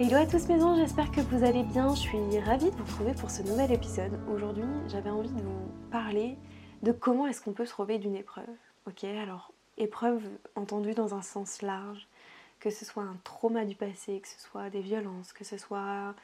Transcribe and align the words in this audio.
Hello 0.00 0.14
à 0.14 0.26
tous 0.26 0.46
mes 0.46 0.62
anges, 0.62 0.78
j'espère 0.78 1.10
que 1.10 1.20
vous 1.20 1.42
allez 1.42 1.64
bien. 1.64 1.92
Je 1.92 1.98
suis 1.98 2.38
ravie 2.38 2.70
de 2.70 2.76
vous 2.76 2.84
retrouver 2.84 3.14
pour 3.14 3.32
ce 3.32 3.42
nouvel 3.42 3.72
épisode. 3.72 4.20
Aujourd'hui, 4.32 4.62
j'avais 4.86 5.10
envie 5.10 5.28
de 5.28 5.42
vous 5.42 5.72
parler 5.90 6.38
de 6.82 6.92
comment 6.92 7.26
est-ce 7.26 7.42
qu'on 7.42 7.52
peut 7.52 7.66
se 7.66 7.74
relever 7.74 7.98
d'une 7.98 8.14
épreuve. 8.14 8.46
Ok, 8.86 9.02
alors 9.02 9.50
épreuve 9.76 10.22
entendue 10.54 10.94
dans 10.94 11.16
un 11.16 11.22
sens 11.22 11.62
large, 11.62 12.06
que 12.60 12.70
ce 12.70 12.84
soit 12.84 13.02
un 13.02 13.16
trauma 13.24 13.64
du 13.64 13.74
passé, 13.74 14.20
que 14.20 14.28
ce 14.28 14.38
soit 14.38 14.70
des 14.70 14.82
violences, 14.82 15.32
que 15.32 15.42
ce 15.42 15.58
soit 15.58 16.14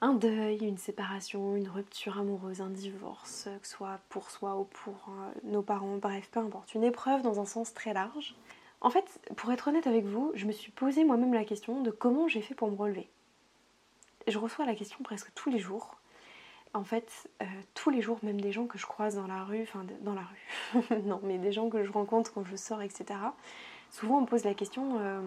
un 0.00 0.12
deuil, 0.12 0.58
une 0.58 0.78
séparation, 0.78 1.56
une 1.56 1.68
rupture 1.68 2.20
amoureuse, 2.20 2.60
un 2.60 2.70
divorce, 2.70 3.48
que 3.60 3.66
ce 3.66 3.74
soit 3.74 3.98
pour 4.08 4.30
soi 4.30 4.56
ou 4.56 4.68
pour 4.84 5.08
euh, 5.08 5.32
nos 5.42 5.62
parents, 5.62 5.96
bref, 5.96 6.28
peu 6.30 6.38
importe, 6.38 6.74
une 6.74 6.84
épreuve 6.84 7.22
dans 7.22 7.40
un 7.40 7.44
sens 7.44 7.74
très 7.74 7.92
large. 7.92 8.36
En 8.80 8.90
fait, 8.90 9.20
pour 9.36 9.50
être 9.52 9.68
honnête 9.68 9.86
avec 9.86 10.04
vous, 10.04 10.32
je 10.34 10.46
me 10.46 10.52
suis 10.52 10.70
posé 10.70 11.04
moi-même 11.04 11.34
la 11.34 11.44
question 11.44 11.80
de 11.80 11.90
comment 11.90 12.28
j'ai 12.28 12.42
fait 12.42 12.54
pour 12.54 12.70
me 12.70 12.76
relever. 12.76 13.08
Je 14.26 14.38
reçois 14.38 14.66
la 14.66 14.74
question 14.74 15.02
presque 15.02 15.32
tous 15.34 15.50
les 15.50 15.58
jours. 15.58 15.96
En 16.74 16.84
fait, 16.84 17.30
euh, 17.42 17.46
tous 17.74 17.90
les 17.90 18.02
jours, 18.02 18.18
même 18.22 18.40
des 18.40 18.52
gens 18.52 18.66
que 18.66 18.76
je 18.76 18.86
croise 18.86 19.16
dans 19.16 19.26
la 19.26 19.44
rue, 19.44 19.62
enfin 19.62 19.86
dans 20.02 20.14
la 20.14 20.22
rue, 20.22 20.82
non, 21.04 21.20
mais 21.22 21.38
des 21.38 21.52
gens 21.52 21.70
que 21.70 21.84
je 21.84 21.90
rencontre 21.90 22.32
quand 22.34 22.44
je 22.44 22.56
sors, 22.56 22.82
etc. 22.82 23.18
Souvent, 23.90 24.18
on 24.18 24.20
me 24.22 24.26
pose 24.26 24.44
la 24.44 24.52
question 24.52 24.98
euh, 24.98 25.20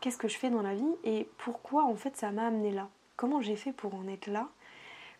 qu'est-ce 0.00 0.18
que 0.18 0.28
je 0.28 0.36
fais 0.36 0.50
dans 0.50 0.60
la 0.60 0.74
vie 0.74 0.94
et 1.04 1.26
pourquoi 1.38 1.84
en 1.84 1.96
fait 1.96 2.16
ça 2.16 2.30
m'a 2.32 2.46
amené 2.48 2.70
là? 2.70 2.88
Comment 3.16 3.40
j'ai 3.40 3.56
fait 3.56 3.72
pour 3.72 3.94
en 3.94 4.06
être 4.08 4.26
là? 4.26 4.48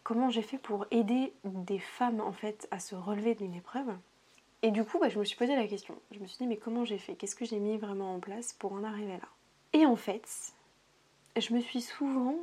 Comment 0.03 0.29
j'ai 0.29 0.43
fait 0.43 0.59
pour 0.59 0.85
aider 0.91 1.33
des 1.45 1.79
femmes 1.79 2.21
en 2.21 2.33
fait 2.33 2.69
à 2.71 2.79
se 2.79 2.95
relever 2.95 3.35
d'une 3.35 3.55
épreuve? 3.55 3.97
Et 4.65 4.71
du 4.71 4.83
coup, 4.83 4.99
bah, 4.99 5.11
je 5.11 5.19
me 5.19 5.25
suis 5.25 5.37
posé 5.37 5.55
la 5.55 5.67
question. 5.67 5.95
Je 6.11 6.19
me 6.21 6.27
suis 6.27 6.39
dit 6.39 6.47
mais 6.47 6.57
comment 6.57 6.87
j'ai 6.87 6.97
fait? 6.97 7.17
Qu'est-ce 7.17 7.37
que 7.37 7.45
j'ai 7.45 7.59
mis 7.59 7.77
vraiment 7.77 8.15
en 8.15 8.19
place 8.19 8.55
pour 8.55 8.73
en 8.73 8.83
arriver 8.83 9.19
là? 9.19 9.29
Et 9.75 9.85
en 9.85 9.95
fait, 9.95 10.55
je 11.37 11.53
me 11.53 11.61
suis 11.61 11.83
souvent 11.83 12.39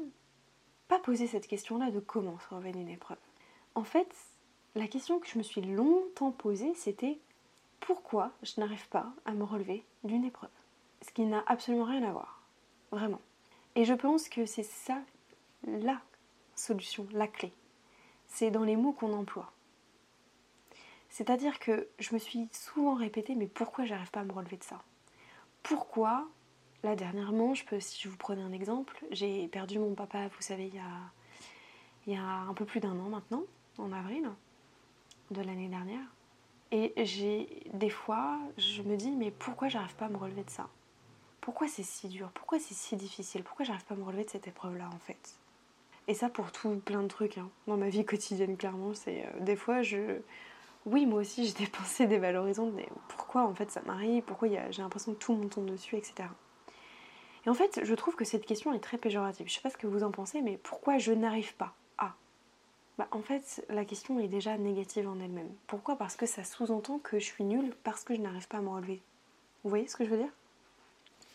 pas 0.87 0.99
poser 0.99 1.25
cette 1.25 1.47
question-là 1.47 1.89
de 1.89 1.99
comment 1.99 2.37
se 2.37 2.53
relever 2.53 2.73
d'une 2.73 2.89
épreuve. 2.89 3.17
En 3.73 3.83
fait, 3.83 4.15
la 4.75 4.87
question 4.87 5.17
que 5.17 5.27
je 5.27 5.39
me 5.39 5.41
suis 5.41 5.61
longtemps 5.61 6.29
posée, 6.29 6.75
c'était 6.75 7.17
pourquoi 7.79 8.31
je 8.43 8.59
n'arrive 8.59 8.87
pas 8.89 9.11
à 9.25 9.31
me 9.31 9.43
relever 9.43 9.83
d'une 10.03 10.23
épreuve? 10.23 10.51
Ce 11.01 11.09
qui 11.09 11.25
n'a 11.25 11.43
absolument 11.47 11.85
rien 11.85 12.03
à 12.03 12.11
voir. 12.11 12.43
Vraiment. 12.91 13.21
Et 13.73 13.83
je 13.83 13.95
pense 13.95 14.29
que 14.29 14.45
c'est 14.45 14.61
ça 14.61 15.01
la 15.65 15.99
solution, 16.53 17.07
la 17.13 17.27
clé. 17.27 17.51
C'est 18.27 18.51
dans 18.51 18.63
les 18.63 18.75
mots 18.75 18.93
qu'on 18.93 19.13
emploie. 19.13 19.51
C'est-à-dire 21.11 21.59
que 21.59 21.87
je 21.99 22.13
me 22.13 22.19
suis 22.19 22.47
souvent 22.51 22.95
répété 22.95 23.35
mais 23.35 23.47
pourquoi 23.47 23.85
j'arrive 23.85 24.09
pas 24.09 24.21
à 24.21 24.23
me 24.23 24.31
relever 24.31 24.57
de 24.57 24.63
ça? 24.63 24.81
Pourquoi? 25.61 26.27
Là, 26.83 26.95
dernièrement, 26.95 27.53
je 27.53 27.63
peux, 27.63 27.79
si 27.79 28.01
je 28.01 28.09
vous 28.09 28.17
prenais 28.17 28.41
un 28.41 28.51
exemple, 28.51 29.05
j'ai 29.11 29.47
perdu 29.49 29.77
mon 29.77 29.93
papa, 29.93 30.29
vous 30.29 30.41
savez, 30.41 30.65
il 30.65 30.75
y 30.75 30.79
a, 30.79 31.11
il 32.07 32.13
y 32.13 32.17
a 32.17 32.23
un 32.23 32.53
peu 32.55 32.65
plus 32.65 32.79
d'un 32.79 32.97
an 32.99 33.09
maintenant, 33.09 33.43
en 33.77 33.91
avril 33.91 34.27
de 35.29 35.41
l'année 35.41 35.67
dernière. 35.67 36.01
Et 36.71 36.93
j'ai 37.05 37.63
des 37.73 37.89
fois, 37.89 38.39
je 38.57 38.81
me 38.81 38.95
dis, 38.95 39.11
mais 39.11 39.29
pourquoi 39.29 39.67
j'arrive 39.67 39.95
pas 39.95 40.05
à 40.05 40.09
me 40.09 40.17
relever 40.17 40.43
de 40.43 40.49
ça? 40.49 40.69
Pourquoi 41.41 41.67
c'est 41.67 41.83
si 41.83 42.07
dur? 42.07 42.31
Pourquoi 42.33 42.59
c'est 42.59 42.73
si 42.73 42.95
difficile? 42.95 43.43
Pourquoi 43.43 43.65
j'arrive 43.65 43.83
pas 43.83 43.93
à 43.93 43.97
me 43.97 44.03
relever 44.03 44.23
de 44.23 44.29
cette 44.29 44.47
épreuve-là, 44.47 44.89
en 44.93 44.99
fait? 44.99 45.37
Et 46.07 46.13
ça 46.13 46.29
pour 46.29 46.51
tout 46.51 46.81
plein 46.83 47.03
de 47.03 47.07
trucs, 47.07 47.37
hein. 47.37 47.49
dans 47.67 47.77
ma 47.77 47.89
vie 47.89 48.05
quotidienne, 48.05 48.57
clairement. 48.57 48.93
C'est 48.93 49.25
euh, 49.25 49.39
des 49.41 49.55
fois, 49.55 49.81
je. 49.81 50.21
Oui, 50.85 51.05
moi 51.05 51.21
aussi, 51.21 51.45
j'ai 51.45 51.53
des 51.65 51.67
pensées 51.67 52.07
mais 52.07 52.89
pourquoi 53.07 53.43
en 53.43 53.53
fait 53.53 53.71
ça 53.71 53.81
m'arrive? 53.85 54.23
Pourquoi 54.23 54.47
j'ai 54.69 54.81
l'impression 54.81 55.13
que 55.13 55.19
tout 55.19 55.35
me 55.35 55.47
tombe 55.47 55.65
dessus, 55.65 55.95
etc. 55.95 56.27
Et 57.45 57.49
en 57.49 57.53
fait, 57.53 57.81
je 57.83 57.95
trouve 57.95 58.15
que 58.15 58.25
cette 58.25 58.45
question 58.45 58.73
est 58.73 58.79
très 58.79 58.97
péjorative. 58.97 59.47
Je 59.47 59.53
sais 59.53 59.61
pas 59.61 59.69
ce 59.69 59.77
que 59.77 59.87
vous 59.87 60.03
en 60.03 60.11
pensez, 60.11 60.41
mais 60.41 60.57
pourquoi 60.57 60.97
je 60.97 61.11
n'arrive 61.11 61.55
pas 61.55 61.73
à? 61.97 62.13
Bah, 62.97 63.07
En 63.11 63.21
fait, 63.21 63.65
la 63.69 63.85
question 63.85 64.19
est 64.19 64.27
déjà 64.27 64.57
négative 64.57 65.07
en 65.07 65.19
elle-même. 65.19 65.49
Pourquoi? 65.67 65.95
Parce 65.95 66.15
que 66.15 66.25
ça 66.25 66.43
sous-entend 66.43 66.99
que 66.99 67.19
je 67.19 67.25
suis 67.25 67.43
nulle 67.43 67.73
parce 67.83 68.03
que 68.03 68.13
je 68.13 68.21
n'arrive 68.21 68.47
pas 68.47 68.57
à 68.57 68.61
me 68.61 68.69
relever. 68.69 69.01
Vous 69.63 69.69
voyez 69.69 69.87
ce 69.87 69.95
que 69.95 70.05
je 70.05 70.09
veux 70.09 70.17
dire? 70.17 70.31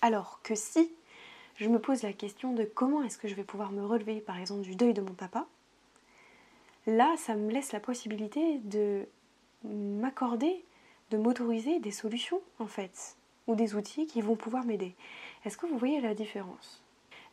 Alors 0.01 0.41
que 0.43 0.55
si 0.55 0.93
je 1.57 1.69
me 1.69 1.81
pose 1.81 2.03
la 2.03 2.13
question 2.13 2.53
de 2.53 2.65
comment 2.65 3.03
est-ce 3.03 3.19
que 3.19 3.28
je 3.28 3.34
vais 3.34 3.45
pouvoir 3.45 3.73
me 3.73 3.84
relever, 3.84 4.21
par 4.21 4.39
exemple, 4.39 4.61
du 4.61 4.77
deuil 4.77 4.95
de 4.95 5.01
mon 5.01 5.15
papa, 5.15 5.47
là, 6.87 7.15
ça 7.17 7.34
me 7.34 7.51
laisse 7.51 7.73
la 7.73 7.81
possibilité 7.81 8.59
de 8.59 9.07
m'accorder, 9.75 10.65
de 11.10 11.19
m'autoriser 11.19 11.78
des 11.81 11.91
solutions, 11.91 12.41
en 12.59 12.66
fait, 12.66 13.16
ou 13.47 13.54
des 13.54 13.75
outils 13.75 14.06
qui 14.06 14.21
vont 14.22 14.37
pouvoir 14.37 14.65
m'aider. 14.65 14.94
Est-ce 15.44 15.56
que 15.56 15.66
vous 15.66 15.78
voyez 15.78 16.00
la 16.00 16.15
différence? 16.15 16.82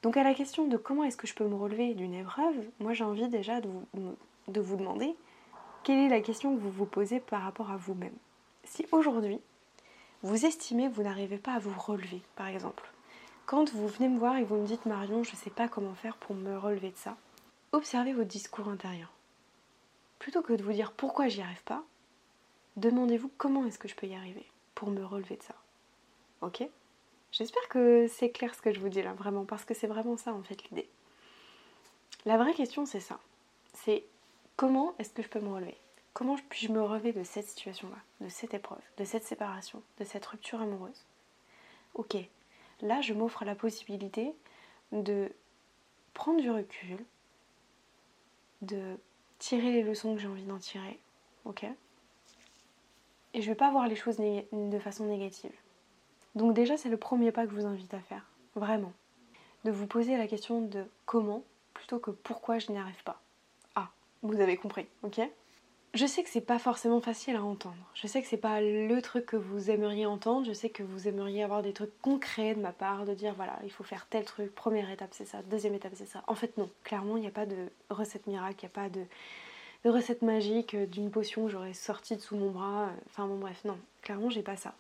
Donc 0.04 0.18
à 0.18 0.24
la 0.24 0.34
question 0.34 0.68
de 0.68 0.78
comment 0.78 1.06
est-ce 1.06 1.18
que 1.18 1.28
je 1.28 1.34
peux 1.34 1.48
me 1.48 1.56
relever 1.56 1.94
d'une 1.94 2.14
épreuve, 2.14 2.56
moi 2.80 2.94
j'ai 2.94 3.06
envie 3.06 3.30
déjà 3.30 3.62
de 3.62 3.70
vous, 3.70 4.16
de 4.50 4.62
vous 4.62 4.76
demander 4.76 5.16
quelle 5.84 6.00
est 6.00 6.10
la 6.10 6.22
question 6.22 6.56
que 6.56 6.62
vous 6.62 6.72
vous 6.72 6.86
posez 6.86 7.20
par 7.20 7.42
rapport 7.42 7.72
à 7.72 7.78
vous-même? 7.78 8.16
Si 8.64 8.86
aujourd'hui, 8.92 9.40
vous 10.22 10.46
estimez 10.46 10.90
que 10.90 10.96
vous 10.96 11.04
n'arrivez 11.04 11.38
pas 11.38 11.54
à 11.54 11.60
vous 11.60 11.74
relever, 11.78 12.22
par 12.36 12.48
exemple, 12.48 12.90
quand 13.46 13.70
vous 13.74 13.88
venez 13.88 14.08
me 14.08 14.18
voir 14.18 14.38
et 14.38 14.44
vous 14.44 14.56
me 14.56 14.66
dites 14.66 14.86
Marion, 14.86 15.24
je 15.24 15.32
ne 15.32 15.36
sais 15.38 15.50
pas 15.50 15.68
comment 15.68 15.94
faire 15.94 16.16
pour 16.16 16.36
me 16.36 16.58
relever 16.58 16.92
de 16.92 16.98
ça, 16.98 17.18
observez 17.74 18.14
votre 18.14 18.30
discours 18.30 18.70
intérieur. 18.70 19.12
Plutôt 20.20 20.42
que 20.42 20.54
de 20.54 20.64
vous 20.64 20.72
dire 20.72 20.94
pourquoi 20.94 21.28
j'y 21.28 21.42
arrive 21.42 21.64
pas, 21.64 21.84
demandez-vous 22.76 23.32
comment 23.38 23.66
est-ce 23.66 23.80
que 23.80 23.88
je 23.88 23.96
peux 23.96 24.08
y 24.08 24.16
arriver 24.16 24.46
pour 24.76 24.90
me 24.90 25.04
relever 25.04 25.38
de 25.38 25.44
ça. 25.44 25.56
Ok? 26.42 26.64
J'espère 27.32 27.68
que 27.68 28.08
c'est 28.08 28.30
clair 28.30 28.54
ce 28.54 28.62
que 28.62 28.74
je 28.74 28.80
vous 28.80 28.90
dis 28.90 29.02
là, 29.02 29.14
vraiment, 29.14 29.46
parce 29.46 29.66
que 29.66 29.74
c'est 29.74 29.88
vraiment 29.88 30.18
ça 30.18 30.34
en 30.34 30.44
fait 30.44 30.64
l'idée. 30.70 30.90
La 32.26 32.38
vraie 32.38 32.54
question 32.54 32.86
c'est 32.86 33.00
ça. 33.00 33.20
C'est 33.74 34.06
comment 34.56 34.94
est-ce 35.00 35.14
que 35.14 35.24
je 35.24 35.30
peux 35.30 35.40
me 35.40 35.52
relever? 35.52 35.78
Comment 36.14 36.36
puis-je 36.50 36.72
me 36.72 36.82
relever 36.82 37.12
de 37.12 37.24
cette 37.24 37.48
situation-là, 37.48 37.98
de 38.22 38.30
cette 38.30 38.54
épreuve, 38.54 38.82
de 38.98 39.04
cette 39.04 39.24
séparation, 39.24 39.82
de 40.00 40.04
cette 40.04 40.26
rupture 40.26 40.62
amoureuse? 40.62 41.06
Ok, 41.96 42.16
là 42.82 43.02
je 43.02 43.14
m'offre 43.14 43.46
la 43.46 43.56
possibilité 43.56 44.34
de 44.92 45.32
prendre 46.14 46.40
du 46.40 46.52
recul, 46.52 47.04
de 48.62 48.96
tirer 49.40 49.72
les 49.72 49.84
leçons 49.84 50.14
que 50.14 50.22
j'ai 50.22 50.28
envie 50.28 50.44
d'en 50.44 50.60
tirer, 50.60 51.00
ok? 51.46 51.66
Et 53.34 53.42
je 53.42 53.48
vais 53.48 53.56
pas 53.56 53.72
voir 53.72 53.88
les 53.88 53.96
choses 53.96 54.18
de 54.18 54.80
façon 54.80 55.06
négative. 55.06 55.52
Donc 56.36 56.54
déjà, 56.54 56.78
c'est 56.78 56.90
le 56.90 56.98
premier 56.98 57.32
pas 57.32 57.46
que 57.46 57.52
je 57.52 57.56
vous 57.56 57.66
invite 57.66 57.94
à 57.94 58.00
faire, 58.00 58.26
vraiment. 58.56 58.94
De 59.66 59.72
vous 59.72 59.88
poser 59.88 60.18
la 60.18 60.28
question 60.28 60.62
de 60.62 60.86
comment 61.06 61.44
plutôt 61.74 62.00
que 62.00 62.12
pourquoi 62.12 62.60
je 62.60 62.72
n'y 62.72 62.78
arrive 62.78 63.04
pas. 63.04 63.22
Ah, 63.76 63.90
vous 64.22 64.40
avez 64.40 64.58
compris, 64.58 64.88
ok? 65.04 65.22
Je 65.94 66.08
sais 66.08 66.24
que 66.24 66.30
c'est 66.30 66.42
pas 66.42 66.58
forcément 66.58 67.02
facile 67.02 67.36
à 67.36 67.44
entendre. 67.44 67.78
Je 67.94 68.08
sais 68.08 68.20
que 68.22 68.28
c'est 68.28 68.38
pas 68.38 68.62
le 68.62 69.00
truc 69.02 69.28
que 69.28 69.36
vous 69.36 69.70
aimeriez 69.70 70.08
entendre. 70.08 70.48
Je 70.48 70.54
sais 70.54 70.70
que 70.70 70.82
vous 70.82 71.08
aimeriez 71.08 71.44
avoir 71.44 71.62
des 71.62 71.72
trucs 71.72 72.02
concrets 72.02 72.56
de 72.56 72.60
ma 72.60 72.72
part, 72.72 73.06
de 73.06 73.14
dire 73.14 73.36
voilà, 73.36 73.60
il 73.64 73.72
faut 73.72 73.84
faire 73.84 74.08
tel 74.10 74.26
truc, 74.26 74.56
première 74.56 74.90
étape 74.90 75.12
c'est 75.14 75.26
ça, 75.26 75.44
deuxième 75.44 75.76
étape 75.76 75.92
c'est 75.94 76.08
ça. 76.08 76.24
En 76.26 76.34
fait, 76.34 76.58
non, 76.58 76.68
clairement, 76.84 77.16
il 77.16 77.22
n'y 77.22 77.28
a 77.28 77.32
pas 77.32 77.46
de 77.46 77.70
recette 77.92 78.26
miracle, 78.26 78.56
il 78.64 78.66
n'y 78.66 78.72
a 78.72 78.74
pas 78.74 78.90
de, 78.90 79.06
de 79.84 79.90
recette 79.90 80.22
magique 80.22 80.74
euh, 80.76 80.86
d'une 80.86 81.12
potion 81.12 81.46
que 81.46 81.52
j'aurais 81.52 81.74
sortie 81.74 82.16
de 82.16 82.22
sous 82.22 82.36
mon 82.36 82.52
bras. 82.52 82.90
Enfin 83.08 83.28
bon, 83.28 83.38
bref, 83.38 83.64
non, 83.66 83.78
clairement, 84.02 84.30
j'ai 84.30 84.44
pas 84.44 84.56
ça. 84.56 84.74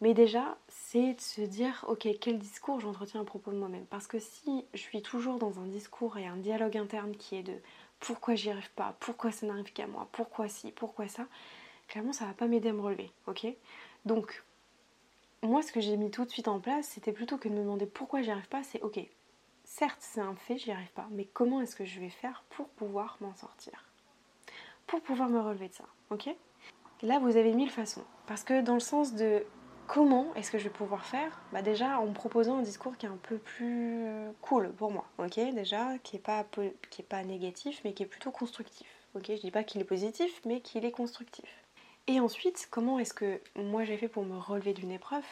Mais 0.00 0.14
déjà, 0.14 0.56
c'est 0.68 1.14
de 1.14 1.20
se 1.20 1.40
dire, 1.42 1.84
ok, 1.88 2.08
quel 2.20 2.38
discours 2.38 2.80
j'entretiens 2.80 3.20
à 3.22 3.24
propos 3.24 3.52
de 3.52 3.56
moi-même. 3.56 3.86
Parce 3.86 4.06
que 4.06 4.18
si 4.18 4.64
je 4.74 4.80
suis 4.80 5.00
toujours 5.02 5.38
dans 5.38 5.60
un 5.60 5.66
discours 5.66 6.18
et 6.18 6.26
un 6.26 6.36
dialogue 6.36 6.76
interne 6.76 7.16
qui 7.16 7.36
est 7.36 7.42
de 7.44 7.54
pourquoi 8.00 8.34
j'y 8.34 8.50
arrive 8.50 8.70
pas, 8.72 8.96
pourquoi 9.00 9.30
ça 9.30 9.46
n'arrive 9.46 9.72
qu'à 9.72 9.86
moi, 9.86 10.08
pourquoi 10.12 10.48
ci, 10.48 10.72
pourquoi 10.72 11.06
ça, 11.08 11.26
clairement 11.88 12.12
ça 12.12 12.26
va 12.26 12.32
pas 12.34 12.48
m'aider 12.48 12.70
à 12.70 12.72
me 12.72 12.80
relever, 12.80 13.12
ok? 13.28 13.46
Donc, 14.06 14.42
moi 15.42 15.62
ce 15.62 15.70
que 15.72 15.80
j'ai 15.80 15.96
mis 15.96 16.10
tout 16.10 16.24
de 16.24 16.30
suite 16.30 16.48
en 16.48 16.58
place, 16.58 16.88
c'était 16.88 17.12
plutôt 17.12 17.38
que 17.38 17.48
de 17.48 17.54
me 17.54 17.60
demander 17.60 17.86
pourquoi 17.86 18.22
j'y 18.22 18.32
arrive 18.32 18.48
pas, 18.48 18.64
c'est 18.64 18.82
ok, 18.82 19.00
certes 19.64 19.98
c'est 20.00 20.20
un 20.20 20.34
fait, 20.34 20.58
j'y 20.58 20.72
arrive 20.72 20.92
pas, 20.94 21.06
mais 21.12 21.26
comment 21.26 21.60
est-ce 21.60 21.76
que 21.76 21.84
je 21.84 22.00
vais 22.00 22.10
faire 22.10 22.42
pour 22.50 22.68
pouvoir 22.70 23.18
m'en 23.20 23.34
sortir? 23.36 23.91
Pour 24.92 25.00
pouvoir 25.00 25.30
me 25.30 25.40
relever 25.40 25.68
de 25.68 25.72
ça, 25.72 25.84
ok? 26.10 26.28
Là 27.00 27.18
vous 27.18 27.38
avez 27.38 27.54
mille 27.54 27.70
façons. 27.70 28.04
Parce 28.26 28.44
que 28.44 28.60
dans 28.60 28.74
le 28.74 28.80
sens 28.80 29.14
de 29.14 29.42
comment 29.86 30.34
est-ce 30.34 30.50
que 30.50 30.58
je 30.58 30.64
vais 30.64 30.70
pouvoir 30.70 31.06
faire 31.06 31.40
bah 31.50 31.62
Déjà 31.62 31.98
en 31.98 32.08
me 32.08 32.12
proposant 32.12 32.58
un 32.58 32.60
discours 32.62 32.98
qui 32.98 33.06
est 33.06 33.08
un 33.08 33.18
peu 33.22 33.38
plus 33.38 34.04
cool 34.42 34.70
pour 34.72 34.90
moi, 34.90 35.06
ok? 35.16 35.36
Déjà, 35.54 35.96
qui 36.02 36.16
n'est 36.16 36.20
pas, 36.20 36.44
qui 36.90 37.00
est 37.00 37.06
pas 37.06 37.24
négatif, 37.24 37.80
mais 37.86 37.94
qui 37.94 38.02
est 38.02 38.06
plutôt 38.06 38.30
constructif, 38.30 38.86
ok? 39.14 39.28
Je 39.28 39.40
dis 39.40 39.50
pas 39.50 39.64
qu'il 39.64 39.80
est 39.80 39.84
positif, 39.84 40.42
mais 40.44 40.60
qu'il 40.60 40.84
est 40.84 40.90
constructif. 40.90 41.48
Et 42.06 42.20
ensuite, 42.20 42.68
comment 42.70 42.98
est-ce 42.98 43.14
que 43.14 43.40
moi 43.56 43.84
j'ai 43.84 43.96
fait 43.96 44.08
pour 44.08 44.26
me 44.26 44.36
relever 44.36 44.74
d'une 44.74 44.90
épreuve? 44.90 45.24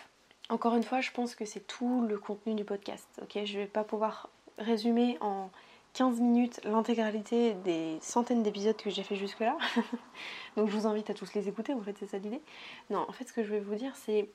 Encore 0.49 0.75
une 0.75 0.85
fois, 0.85 1.03
je 1.03 1.11
pense 1.11 1.35
que 1.35 1.45
c'est 1.45 1.67
tout 1.67 2.01
le 2.01 2.17
contenu 2.17 2.55
du 2.55 2.65
podcast, 2.65 3.07
ok? 3.21 3.45
Je 3.45 3.59
vais 3.59 3.67
pas 3.67 3.85
pouvoir 3.85 4.31
résumer 4.57 5.19
en 5.21 5.51
15 5.95 6.21
minutes 6.21 6.61
l'intégralité 6.65 7.55
des 7.55 7.99
centaines 8.01 8.43
d'épisodes 8.43 8.77
que 8.77 8.91
j'ai 8.91 9.03
fait 9.03 9.17
jusque-là. 9.17 9.57
Donc 10.57 10.69
je 10.69 10.77
vous 10.77 10.87
invite 10.87 11.11
à 11.11 11.15
tous 11.15 11.35
les 11.35 11.49
écouter, 11.49 11.75
en 11.75 11.83
fait, 11.83 11.97
c'est 11.99 12.07
ça 12.07 12.19
l'idée. 12.19 12.41
Non, 12.91 13.05
en 13.09 13.13
fait, 13.13 13.25
ce 13.25 13.33
que 13.33 13.43
je 13.43 13.51
vais 13.51 13.61
vous 13.61 13.75
dire, 13.75 13.95
c'est 13.97 14.29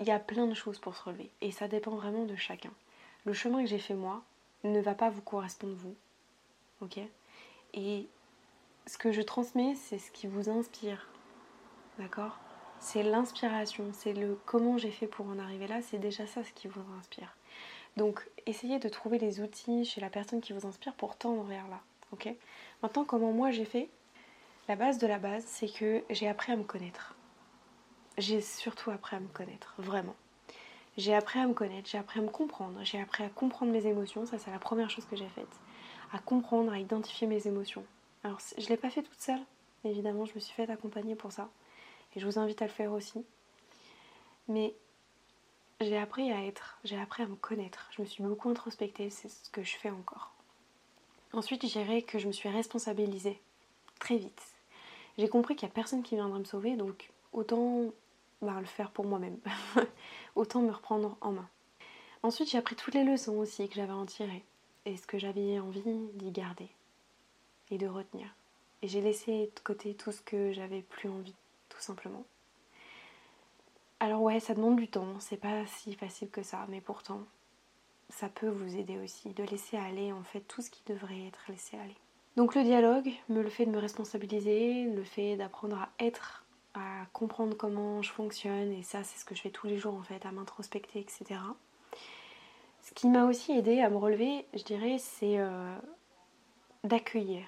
il 0.00 0.06
y 0.06 0.10
a 0.10 0.18
plein 0.18 0.46
de 0.46 0.54
choses 0.54 0.78
pour 0.78 0.94
se 0.94 1.02
relever 1.02 1.30
et 1.40 1.50
ça 1.50 1.68
dépend 1.68 1.92
vraiment 1.92 2.24
de 2.24 2.36
chacun. 2.36 2.70
Le 3.24 3.32
chemin 3.32 3.62
que 3.62 3.68
j'ai 3.68 3.78
fait 3.78 3.94
moi 3.94 4.22
ne 4.64 4.80
va 4.80 4.94
pas 4.94 5.10
vous 5.10 5.22
correspondre 5.22 5.74
vous. 5.74 5.94
Ok? 6.80 6.98
Et 7.74 8.06
ce 8.86 8.96
que 8.96 9.12
je 9.12 9.22
transmets, 9.22 9.74
c'est 9.74 9.98
ce 9.98 10.10
qui 10.10 10.26
vous 10.26 10.48
inspire. 10.48 11.08
D'accord? 11.98 12.38
C'est 12.80 13.02
l'inspiration, 13.02 13.90
c'est 13.92 14.12
le 14.12 14.38
comment 14.46 14.78
j'ai 14.78 14.92
fait 14.92 15.08
pour 15.08 15.26
en 15.26 15.38
arriver 15.38 15.66
là, 15.66 15.82
c'est 15.82 15.98
déjà 15.98 16.26
ça 16.26 16.44
ce 16.44 16.52
qui 16.52 16.68
vous 16.68 16.80
inspire. 16.98 17.36
Donc 17.98 18.26
essayez 18.46 18.78
de 18.78 18.88
trouver 18.88 19.18
les 19.18 19.40
outils 19.40 19.84
chez 19.84 20.00
la 20.00 20.08
personne 20.08 20.40
qui 20.40 20.54
vous 20.54 20.66
inspire 20.66 20.94
pour 20.94 21.16
tendre 21.16 21.42
vers 21.42 21.68
là. 21.68 21.80
Ok? 22.12 22.28
Maintenant, 22.82 23.04
comment 23.04 23.32
moi 23.32 23.50
j'ai 23.50 23.66
fait? 23.66 23.90
La 24.68 24.76
base 24.76 24.96
de 24.96 25.06
la 25.06 25.18
base, 25.18 25.44
c'est 25.46 25.68
que 25.68 26.02
j'ai 26.08 26.28
appris 26.28 26.52
à 26.52 26.56
me 26.56 26.64
connaître 26.64 27.14
j'ai 28.18 28.40
surtout 28.40 28.90
appris 28.90 29.16
à 29.16 29.20
me 29.20 29.28
connaître, 29.28 29.74
vraiment. 29.78 30.16
J'ai 30.96 31.14
appris 31.14 31.38
à 31.38 31.46
me 31.46 31.54
connaître, 31.54 31.88
j'ai 31.88 31.98
appris 31.98 32.18
à 32.18 32.22
me 32.22 32.28
comprendre, 32.28 32.80
j'ai 32.82 33.00
appris 33.00 33.22
à 33.22 33.28
comprendre 33.28 33.72
mes 33.72 33.86
émotions, 33.86 34.26
ça 34.26 34.38
c'est 34.38 34.50
la 34.50 34.58
première 34.58 34.90
chose 34.90 35.06
que 35.06 35.16
j'ai 35.16 35.28
faite. 35.28 35.48
À 36.12 36.18
comprendre, 36.18 36.72
à 36.72 36.78
identifier 36.78 37.26
mes 37.26 37.46
émotions. 37.46 37.84
Alors 38.24 38.38
je 38.56 38.64
ne 38.64 38.68
l'ai 38.68 38.76
pas 38.76 38.90
fait 38.90 39.02
toute 39.02 39.20
seule, 39.20 39.40
évidemment, 39.84 40.24
je 40.24 40.34
me 40.34 40.40
suis 40.40 40.52
fait 40.52 40.68
accompagner 40.68 41.14
pour 41.14 41.30
ça. 41.30 41.48
Et 42.16 42.20
je 42.20 42.26
vous 42.26 42.38
invite 42.38 42.60
à 42.62 42.66
le 42.66 42.72
faire 42.72 42.92
aussi. 42.92 43.24
Mais 44.48 44.74
j'ai 45.80 45.96
appris 45.96 46.32
à 46.32 46.44
être, 46.44 46.78
j'ai 46.84 46.98
appris 46.98 47.22
à 47.22 47.26
me 47.26 47.36
connaître. 47.36 47.88
Je 47.96 48.02
me 48.02 48.06
suis 48.06 48.22
beaucoup 48.22 48.48
introspectée, 48.50 49.10
c'est 49.10 49.28
ce 49.28 49.48
que 49.50 49.62
je 49.62 49.76
fais 49.76 49.90
encore. 49.90 50.32
Ensuite, 51.32 51.66
je 51.66 51.72
dirais 51.72 52.02
que 52.02 52.18
je 52.18 52.26
me 52.26 52.32
suis 52.32 52.48
responsabilisée 52.48 53.40
très 54.00 54.16
vite. 54.16 54.42
J'ai 55.18 55.28
compris 55.28 55.56
qu'il 55.56 55.66
n'y 55.66 55.72
a 55.72 55.74
personne 55.74 56.02
qui 56.02 56.14
viendrait 56.14 56.40
me 56.40 56.44
sauver, 56.44 56.76
donc 56.76 57.10
autant 57.32 57.92
bah, 58.42 58.56
le 58.58 58.66
faire 58.66 58.90
pour 58.90 59.04
moi-même. 59.04 59.38
Autant 60.36 60.62
me 60.62 60.70
reprendre 60.70 61.16
en 61.20 61.32
main. 61.32 61.48
Ensuite, 62.22 62.50
j'ai 62.50 62.58
appris 62.58 62.76
toutes 62.76 62.94
les 62.94 63.04
leçons 63.04 63.36
aussi 63.36 63.68
que 63.68 63.74
j'avais 63.74 63.92
en 63.92 64.06
tirer 64.06 64.44
et 64.84 64.96
ce 64.96 65.06
que 65.06 65.18
j'avais 65.18 65.58
envie 65.58 65.82
d'y 66.14 66.30
garder 66.30 66.68
et 67.70 67.78
de 67.78 67.86
retenir. 67.86 68.28
Et 68.82 68.88
j'ai 68.88 69.00
laissé 69.00 69.50
de 69.54 69.60
côté 69.60 69.94
tout 69.94 70.12
ce 70.12 70.22
que 70.22 70.52
j'avais 70.52 70.82
plus 70.82 71.08
envie, 71.08 71.34
tout 71.68 71.80
simplement. 71.80 72.24
Alors 74.00 74.22
ouais, 74.22 74.38
ça 74.38 74.54
demande 74.54 74.76
du 74.76 74.88
temps, 74.88 75.18
c'est 75.18 75.36
pas 75.36 75.66
si 75.66 75.94
facile 75.94 76.30
que 76.30 76.42
ça, 76.42 76.66
mais 76.68 76.80
pourtant, 76.80 77.22
ça 78.10 78.28
peut 78.28 78.48
vous 78.48 78.76
aider 78.76 78.96
aussi 78.98 79.30
de 79.30 79.42
laisser 79.42 79.76
aller 79.76 80.12
en 80.12 80.22
fait 80.22 80.40
tout 80.40 80.62
ce 80.62 80.70
qui 80.70 80.82
devrait 80.86 81.26
être 81.26 81.40
laissé 81.48 81.76
aller. 81.76 81.96
Donc 82.36 82.54
le 82.54 82.62
dialogue, 82.62 83.10
le 83.28 83.48
fait 83.48 83.66
de 83.66 83.70
me 83.70 83.78
responsabiliser, 83.78 84.84
le 84.84 85.02
fait 85.02 85.36
d'apprendre 85.36 85.76
à 85.76 85.88
être 85.98 86.44
à 86.74 87.06
comprendre 87.12 87.56
comment 87.56 88.00
je 88.02 88.12
fonctionne, 88.12 88.72
et 88.72 88.84
ça 88.84 89.02
c'est 89.02 89.18
ce 89.18 89.24
que 89.24 89.34
je 89.34 89.40
fais 89.40 89.50
tous 89.50 89.66
les 89.66 89.78
jours 89.78 89.94
en 89.94 90.02
fait, 90.02 90.24
à 90.24 90.30
m'introspecter, 90.30 91.00
etc. 91.00 91.40
Ce 92.82 92.94
qui 92.94 93.08
m'a 93.08 93.24
aussi 93.24 93.52
aidé 93.52 93.80
à 93.80 93.90
me 93.90 93.96
relever, 93.96 94.46
je 94.54 94.62
dirais, 94.62 94.98
c'est 94.98 95.38
euh, 95.38 95.76
d'accueillir, 96.84 97.46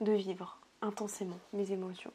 de 0.00 0.12
vivre 0.12 0.58
intensément 0.82 1.38
mes 1.52 1.70
émotions. 1.70 2.12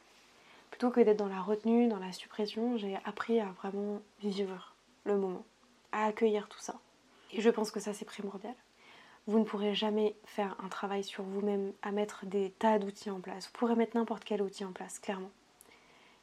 Plutôt 0.80 0.94
que 0.94 1.02
d'être 1.02 1.18
dans 1.18 1.28
la 1.28 1.42
retenue, 1.42 1.90
dans 1.90 2.00
la 2.00 2.14
suppression, 2.14 2.78
j'ai 2.78 2.98
appris 3.04 3.42
à 3.42 3.48
vraiment 3.62 4.00
vivre 4.22 4.74
le 5.04 5.18
moment, 5.18 5.44
à 5.92 6.06
accueillir 6.06 6.48
tout 6.48 6.62
ça. 6.62 6.80
Et 7.34 7.42
je 7.42 7.50
pense 7.50 7.70
que 7.70 7.82
ça 7.82 7.94
c'est 7.94 8.06
primordial. 8.06 8.56
Vous 9.28 9.40
ne 9.40 9.44
pourrez 9.44 9.76
jamais 9.76 10.16
faire 10.24 10.56
un 10.64 10.70
travail 10.70 11.04
sur 11.04 11.26
vous-même 11.26 11.74
à 11.82 11.92
mettre 11.92 12.26
des 12.26 12.52
tas 12.52 12.80
d'outils 12.80 13.10
en 13.10 13.20
place. 13.20 13.48
Vous 13.48 13.60
pourrez 13.60 13.76
mettre 13.76 13.98
n'importe 13.98 14.24
quel 14.24 14.42
outil 14.42 14.64
en 14.64 14.72
place, 14.72 15.00
clairement. 15.00 15.32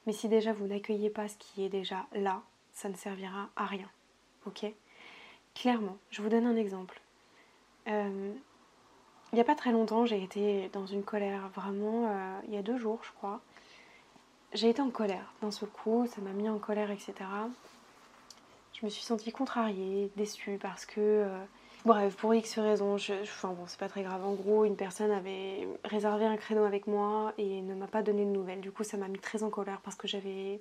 Mais 0.06 0.14
si 0.14 0.26
déjà 0.26 0.54
vous 0.54 0.66
n'accueillez 0.66 1.10
pas 1.10 1.28
ce 1.28 1.36
qui 1.36 1.62
est 1.62 1.68
déjà 1.68 2.06
là, 2.14 2.40
ça 2.72 2.88
ne 2.88 2.94
servira 2.94 3.50
à 3.56 3.66
rien. 3.66 3.90
Ok? 4.46 4.64
Clairement, 5.54 5.98
je 6.08 6.22
vous 6.22 6.30
donne 6.30 6.46
un 6.46 6.56
exemple. 6.56 7.02
Euh, 7.88 8.32
il 9.32 9.34
n'y 9.34 9.40
a 9.42 9.44
pas 9.44 9.54
très 9.54 9.72
longtemps, 9.72 10.06
j'ai 10.06 10.22
été 10.22 10.70
dans 10.70 10.86
une 10.86 11.02
colère, 11.02 11.50
vraiment, 11.50 12.08
euh, 12.08 12.40
il 12.48 12.54
y 12.54 12.56
a 12.56 12.62
deux 12.62 12.78
jours, 12.78 13.00
je 13.02 13.12
crois. 13.18 13.42
J'ai 14.52 14.70
été 14.70 14.80
en 14.80 14.90
colère 14.90 15.32
d'un 15.42 15.50
seul 15.50 15.68
coup, 15.68 16.06
ça 16.06 16.20
m'a 16.20 16.30
mis 16.30 16.48
en 16.48 16.58
colère, 16.58 16.90
etc. 16.90 17.14
Je 18.72 18.84
me 18.84 18.90
suis 18.90 19.02
sentie 19.02 19.32
contrariée, 19.32 20.10
déçue 20.16 20.58
parce 20.60 20.86
que 20.86 21.00
euh, 21.00 21.44
Bref, 21.86 22.16
pour 22.16 22.34
X 22.34 22.58
raisons, 22.58 22.98
je, 22.98 23.12
enfin 23.22 23.50
bon, 23.50 23.62
c'est 23.68 23.78
pas 23.78 23.88
très 23.88 24.02
grave. 24.02 24.24
En 24.24 24.32
gros, 24.32 24.64
une 24.64 24.74
personne 24.74 25.12
avait 25.12 25.68
réservé 25.84 26.26
un 26.26 26.36
créneau 26.36 26.64
avec 26.64 26.88
moi 26.88 27.32
et 27.38 27.62
ne 27.62 27.76
m'a 27.76 27.86
pas 27.86 28.02
donné 28.02 28.24
de 28.24 28.30
nouvelles. 28.30 28.60
Du 28.60 28.72
coup, 28.72 28.82
ça 28.82 28.96
m'a 28.96 29.06
mis 29.06 29.20
très 29.20 29.44
en 29.44 29.50
colère 29.50 29.80
parce 29.84 29.94
que 29.94 30.08
j'avais 30.08 30.60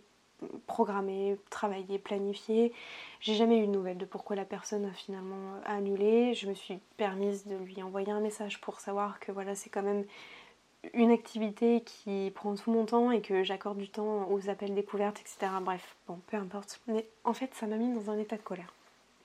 programmé, 0.67 1.35
travaillé, 1.49 1.97
planifié. 1.97 2.73
J'ai 3.21 3.33
jamais 3.33 3.57
eu 3.57 3.65
de 3.65 3.71
nouvelles 3.71 3.97
de 3.97 4.05
pourquoi 4.05 4.35
la 4.35 4.45
personne 4.45 4.85
a 4.85 4.91
finalement 4.91 5.55
annulé. 5.65 6.35
Je 6.35 6.47
me 6.47 6.53
suis 6.53 6.77
permise 6.97 7.47
de 7.47 7.55
lui 7.55 7.81
envoyer 7.81 8.11
un 8.11 8.19
message 8.19 8.61
pour 8.61 8.79
savoir 8.79 9.19
que 9.19 9.31
voilà, 9.31 9.55
c'est 9.55 9.71
quand 9.71 9.81
même 9.81 10.05
une 10.93 11.11
activité 11.11 11.81
qui 11.81 12.31
prend 12.35 12.55
tout 12.55 12.71
mon 12.71 12.85
temps 12.85 13.11
et 13.11 13.21
que 13.21 13.43
j'accorde 13.43 13.77
du 13.77 13.89
temps 13.89 14.29
aux 14.29 14.49
appels 14.49 14.73
découvertes, 14.73 15.19
etc. 15.19 15.51
Bref, 15.61 15.95
bon, 16.07 16.19
peu 16.27 16.37
importe. 16.37 16.81
Mais 16.87 17.07
en 17.23 17.33
fait, 17.33 17.53
ça 17.53 17.67
m'a 17.67 17.77
mis 17.77 17.93
dans 17.93 18.11
un 18.11 18.17
état 18.17 18.37
de 18.37 18.41
colère 18.41 18.73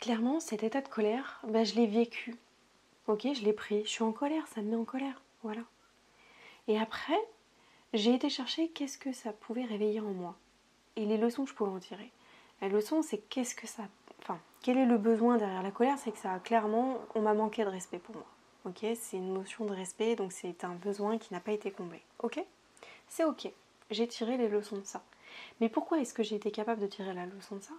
clairement, 0.00 0.40
cet 0.40 0.62
état 0.62 0.80
de 0.80 0.88
colère, 0.88 1.40
bah, 1.46 1.62
je 1.62 1.74
l'ai 1.74 1.86
vécu. 1.86 2.34
Ok, 3.06 3.26
je 3.34 3.44
l'ai 3.44 3.52
pris. 3.52 3.82
Je 3.84 3.90
suis 3.90 4.02
en 4.02 4.12
colère, 4.12 4.46
ça 4.48 4.62
me 4.62 4.70
met 4.70 4.76
en 4.76 4.84
colère. 4.84 5.22
Voilà. 5.42 5.62
Et 6.68 6.78
après, 6.78 7.18
j'ai 7.92 8.14
été 8.14 8.28
chercher 8.28 8.68
qu'est-ce 8.68 8.98
que 8.98 9.12
ça 9.12 9.32
pouvait 9.32 9.64
réveiller 9.64 10.00
en 10.00 10.12
moi. 10.12 10.36
Et 10.96 11.04
les 11.04 11.18
leçons 11.18 11.44
que 11.44 11.50
je 11.50 11.54
pouvais 11.54 11.70
en 11.70 11.78
tirer. 11.78 12.10
La 12.60 12.68
leçon, 12.68 13.02
c'est 13.02 13.18
qu'est-ce 13.28 13.54
que 13.54 13.66
ça. 13.66 13.84
Enfin, 14.20 14.38
quel 14.62 14.76
est 14.76 14.86
le 14.86 14.98
besoin 14.98 15.36
derrière 15.36 15.62
la 15.62 15.70
colère? 15.70 15.98
C'est 15.98 16.12
que 16.12 16.18
ça 16.18 16.38
clairement. 16.40 16.98
On 17.14 17.22
m'a 17.22 17.34
manqué 17.34 17.64
de 17.64 17.70
respect 17.70 17.98
pour 17.98 18.14
moi. 18.14 18.26
Ok 18.64 18.84
C'est 18.94 19.16
une 19.16 19.34
notion 19.34 19.64
de 19.64 19.72
respect, 19.72 20.16
donc 20.16 20.32
c'est 20.32 20.64
un 20.64 20.74
besoin 20.74 21.18
qui 21.18 21.32
n'a 21.32 21.40
pas 21.40 21.52
été 21.52 21.70
comblé. 21.70 22.00
Ok? 22.22 22.44
C'est 23.08 23.24
ok. 23.24 23.50
J'ai 23.90 24.06
tiré 24.06 24.36
les 24.36 24.48
leçons 24.48 24.78
de 24.78 24.84
ça. 24.84 25.02
Mais 25.60 25.68
pourquoi 25.68 26.00
est-ce 26.00 26.14
que 26.14 26.22
j'ai 26.22 26.36
été 26.36 26.50
capable 26.50 26.80
de 26.80 26.86
tirer 26.86 27.14
la 27.14 27.26
leçon 27.26 27.56
de 27.56 27.62
ça? 27.62 27.74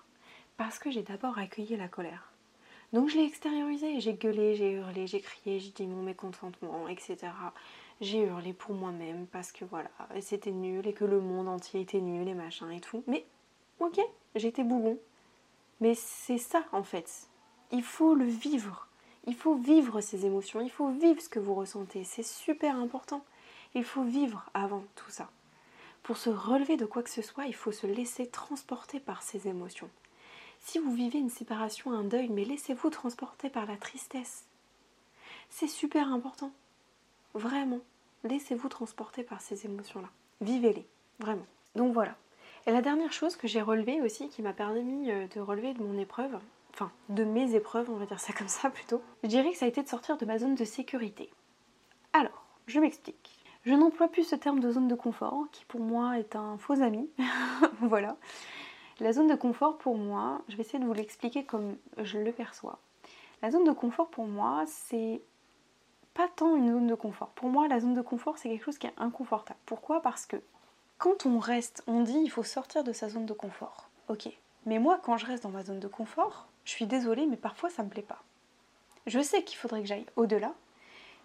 Parce 0.57 0.79
que 0.79 0.91
j'ai 0.91 1.03
d'abord 1.03 1.37
accueilli 1.37 1.77
la 1.77 1.87
colère. 1.87 2.31
Donc 2.93 3.09
je 3.09 3.17
l'ai 3.17 3.25
extériorisé, 3.25 4.01
j'ai 4.01 4.13
gueulé, 4.13 4.55
j'ai 4.55 4.71
hurlé, 4.71 5.07
j'ai 5.07 5.21
crié, 5.21 5.59
j'ai 5.59 5.69
dit 5.69 5.87
mon 5.87 6.03
mécontentement, 6.03 6.87
etc. 6.89 7.17
J'ai 8.01 8.23
hurlé 8.23 8.51
pour 8.51 8.75
moi-même 8.75 9.27
parce 9.27 9.51
que 9.51 9.63
voilà, 9.63 9.91
c'était 10.19 10.51
nul 10.51 10.85
et 10.87 10.93
que 10.93 11.05
le 11.05 11.21
monde 11.21 11.47
entier 11.47 11.81
était 11.81 12.01
nul 12.01 12.27
et 12.27 12.33
machin 12.33 12.69
et 12.69 12.81
tout. 12.81 13.03
Mais 13.07 13.25
ok, 13.79 13.99
j'étais 14.35 14.63
bougon. 14.63 14.97
Mais 15.79 15.95
c'est 15.95 16.37
ça 16.37 16.63
en 16.73 16.83
fait. 16.83 17.27
Il 17.71 17.83
faut 17.83 18.13
le 18.13 18.25
vivre. 18.25 18.87
Il 19.27 19.35
faut 19.35 19.55
vivre 19.55 20.01
ces 20.01 20.25
émotions, 20.25 20.61
il 20.61 20.71
faut 20.71 20.89
vivre 20.89 21.21
ce 21.21 21.29
que 21.29 21.39
vous 21.39 21.53
ressentez. 21.53 22.03
C'est 22.03 22.23
super 22.23 22.75
important. 22.75 23.23
Il 23.75 23.83
faut 23.83 24.03
vivre 24.03 24.49
avant 24.53 24.83
tout 24.95 25.09
ça. 25.09 25.29
Pour 26.03 26.17
se 26.17 26.29
relever 26.29 26.77
de 26.77 26.85
quoi 26.85 27.03
que 27.03 27.09
ce 27.09 27.21
soit, 27.21 27.45
il 27.45 27.55
faut 27.55 27.71
se 27.71 27.87
laisser 27.87 28.27
transporter 28.27 28.99
par 28.99 29.21
ces 29.21 29.47
émotions. 29.47 29.89
Si 30.59 30.79
vous 30.79 30.93
vivez 30.93 31.19
une 31.19 31.29
séparation, 31.29 31.91
un 31.91 32.03
deuil, 32.03 32.29
mais 32.29 32.45
laissez-vous 32.45 32.89
transporter 32.89 33.49
par 33.49 33.65
la 33.65 33.77
tristesse. 33.77 34.45
C'est 35.49 35.67
super 35.67 36.11
important. 36.11 36.51
Vraiment. 37.33 37.79
Laissez-vous 38.23 38.69
transporter 38.69 39.23
par 39.23 39.41
ces 39.41 39.65
émotions-là. 39.65 40.09
Vivez-les. 40.41 40.85
Vraiment. 41.19 41.45
Donc 41.75 41.93
voilà. 41.93 42.15
Et 42.67 42.71
la 42.71 42.81
dernière 42.81 43.13
chose 43.13 43.35
que 43.35 43.47
j'ai 43.47 43.61
relevée 43.61 44.01
aussi, 44.01 44.29
qui 44.29 44.41
m'a 44.41 44.53
permis 44.53 45.11
euh, 45.11 45.27
de 45.35 45.39
relever 45.39 45.73
de 45.73 45.81
mon 45.81 45.97
épreuve, 45.97 46.37
de 47.09 47.23
mes 47.23 47.55
épreuves, 47.55 47.89
on 47.89 47.95
va 47.95 48.05
dire 48.05 48.19
ça 48.19 48.33
comme 48.37 48.47
ça 48.47 48.69
plutôt, 48.69 49.01
je 49.23 49.29
dirais 49.29 49.51
que 49.51 49.57
ça 49.57 49.65
a 49.65 49.69
été 49.69 49.83
de 49.83 49.87
sortir 49.87 50.17
de 50.17 50.25
ma 50.25 50.37
zone 50.37 50.55
de 50.55 50.65
sécurité. 50.65 51.29
Alors, 52.13 52.45
je 52.67 52.79
m'explique. 52.79 53.37
Je 53.63 53.73
n'emploie 53.73 54.07
plus 54.07 54.23
ce 54.23 54.35
terme 54.35 54.59
de 54.59 54.71
zone 54.71 54.87
de 54.87 54.95
confort, 54.95 55.45
qui 55.51 55.65
pour 55.65 55.81
moi 55.81 56.17
est 56.17 56.35
un 56.35 56.57
faux 56.57 56.81
ami. 56.81 57.09
voilà. 57.81 58.17
La 58.99 59.13
zone 59.13 59.27
de 59.27 59.35
confort 59.35 59.77
pour 59.77 59.97
moi, 59.97 60.41
je 60.47 60.55
vais 60.55 60.61
essayer 60.61 60.79
de 60.79 60.85
vous 60.85 60.93
l'expliquer 60.93 61.43
comme 61.43 61.77
je 61.97 62.17
le 62.17 62.31
perçois. 62.31 62.79
La 63.41 63.51
zone 63.51 63.63
de 63.63 63.71
confort 63.71 64.09
pour 64.09 64.25
moi, 64.25 64.63
c'est 64.67 65.21
pas 66.13 66.27
tant 66.27 66.55
une 66.55 66.71
zone 66.71 66.87
de 66.87 66.95
confort. 66.95 67.29
Pour 67.29 67.49
moi, 67.49 67.67
la 67.67 67.79
zone 67.79 67.93
de 67.93 68.01
confort, 68.01 68.37
c'est 68.37 68.49
quelque 68.49 68.65
chose 68.65 68.77
qui 68.77 68.87
est 68.87 68.93
inconfortable. 68.97 69.59
Pourquoi? 69.65 70.01
Parce 70.01 70.25
que 70.25 70.37
quand 70.97 71.25
on 71.25 71.39
reste, 71.39 71.83
on 71.87 72.01
dit 72.01 72.19
il 72.19 72.29
faut 72.29 72.43
sortir 72.43 72.83
de 72.83 72.93
sa 72.93 73.09
zone 73.09 73.25
de 73.25 73.33
confort. 73.33 73.89
Ok, 74.07 74.29
Mais 74.65 74.77
moi, 74.77 74.99
quand 75.01 75.17
je 75.17 75.25
reste 75.25 75.43
dans 75.43 75.49
ma 75.49 75.63
zone 75.63 75.79
de 75.79 75.87
confort, 75.87 76.47
je 76.65 76.71
suis 76.71 76.85
désolée, 76.85 77.25
mais 77.25 77.37
parfois 77.37 77.69
ça 77.69 77.83
me 77.83 77.89
plaît 77.89 78.01
pas. 78.01 78.23
Je 79.07 79.19
sais 79.19 79.43
qu'il 79.43 79.57
faudrait 79.57 79.81
que 79.81 79.87
j'aille 79.87 80.05
au-delà, 80.15 80.53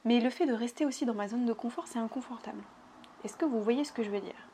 mais 0.04 0.20
le 0.20 0.30
fait 0.30 0.46
de 0.46 0.54
rester 0.54 0.86
aussi 0.86 1.04
dans 1.04 1.14
ma 1.14 1.28
zone 1.28 1.46
de 1.46 1.52
confort, 1.52 1.88
c'est 1.88 1.98
inconfortable. 1.98 2.62
Est-ce 3.24 3.36
que 3.36 3.44
vous 3.44 3.62
voyez 3.62 3.84
ce 3.84 3.92
que 3.92 4.02
je 4.02 4.10
veux 4.10 4.20
dire? 4.20 4.48